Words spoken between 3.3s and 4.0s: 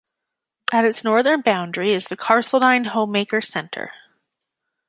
Centre.